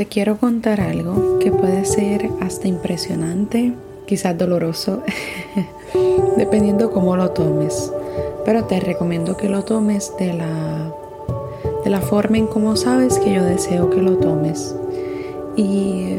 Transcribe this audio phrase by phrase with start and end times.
[0.00, 3.74] te quiero contar algo que puede ser hasta impresionante,
[4.06, 5.02] quizás doloroso,
[6.38, 7.92] dependiendo cómo lo tomes.
[8.46, 10.90] Pero te recomiendo que lo tomes de la,
[11.84, 14.74] de la forma en como sabes que yo deseo que lo tomes.
[15.54, 16.16] Y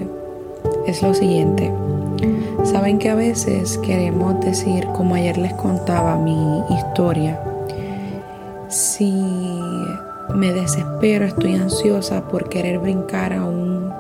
[0.85, 1.71] es lo siguiente.
[2.63, 7.41] Saben que a veces queremos decir, como ayer les contaba mi historia,
[8.67, 9.11] si
[10.35, 13.91] me desespero, estoy ansiosa por querer brincar a un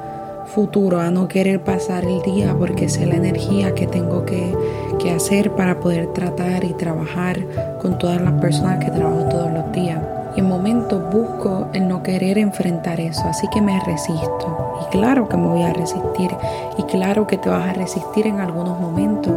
[0.53, 4.55] futuro, a no querer pasar el día porque sé la energía que tengo que,
[4.99, 7.39] que hacer para poder tratar y trabajar
[7.81, 9.99] con todas las personas que trabajo todos los días.
[10.35, 14.77] Y en momentos busco el no querer enfrentar eso, así que me resisto.
[14.81, 16.31] Y claro que me voy a resistir.
[16.77, 19.33] Y claro que te vas a resistir en algunos momentos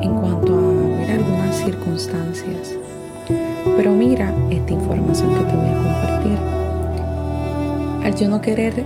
[0.00, 2.87] en cuanto a algunas circunstancias.
[3.78, 6.38] Pero mira esta información que te voy a compartir.
[8.04, 8.84] Al yo no querer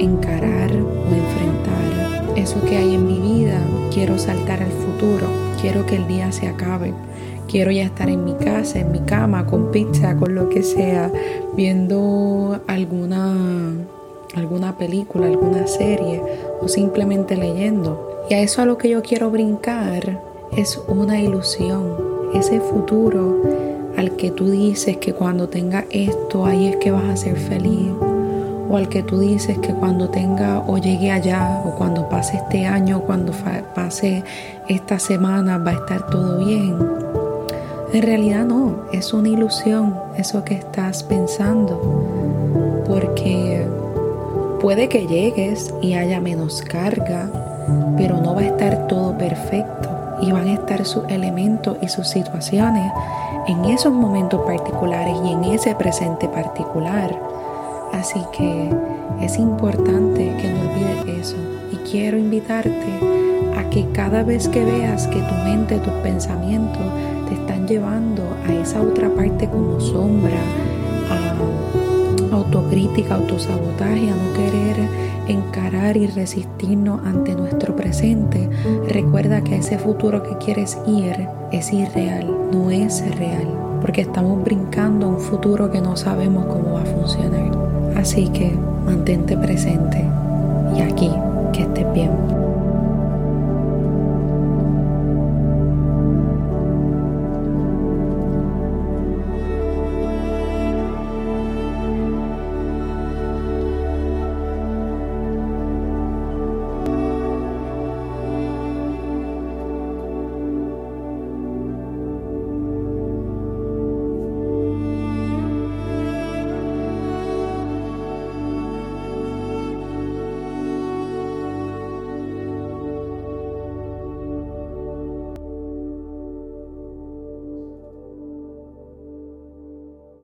[0.00, 3.60] encarar o enfrentar eso que hay en mi vida,
[3.94, 5.28] quiero saltar al futuro,
[5.60, 6.92] quiero que el día se acabe,
[7.46, 11.08] quiero ya estar en mi casa, en mi cama, con pizza, con lo que sea,
[11.54, 13.36] viendo alguna,
[14.34, 16.20] alguna película, alguna serie
[16.60, 18.24] o simplemente leyendo.
[18.28, 20.20] Y a eso a lo que yo quiero brincar
[20.56, 21.96] es una ilusión,
[22.34, 27.16] ese futuro al que tú dices que cuando tenga esto, ahí es que vas a
[27.16, 27.92] ser feliz.
[28.68, 32.66] O al que tú dices que cuando tenga o llegue allá, o cuando pase este
[32.66, 33.32] año, cuando
[33.74, 34.24] pase
[34.68, 36.76] esta semana, va a estar todo bien.
[37.92, 42.84] En realidad no, es una ilusión eso que estás pensando.
[42.86, 43.66] Porque
[44.60, 47.28] puede que llegues y haya menos carga,
[47.98, 49.90] pero no va a estar todo perfecto
[50.22, 52.90] y van a estar sus elementos y sus situaciones
[53.46, 57.18] en esos momentos particulares y en ese presente particular.
[57.92, 58.70] Así que
[59.20, 61.36] es importante que no olvides eso
[61.70, 62.98] y quiero invitarte
[63.56, 66.82] a que cada vez que veas que tu mente, tus pensamientos
[67.28, 70.38] te están llevando a esa otra parte como sombra,
[71.10, 74.88] a autocrítica, autosabotaje, a no querer
[75.28, 78.48] encarar y resistirnos ante nuestro presente,
[78.88, 83.48] recuerda que ese futuro que quieres ir es irreal, no es real,
[83.80, 87.50] porque estamos brincando a un futuro que no sabemos cómo va a funcionar.
[87.96, 88.52] Así que
[88.84, 90.04] mantente presente
[90.76, 91.10] y aquí,
[91.52, 92.41] que estés bien.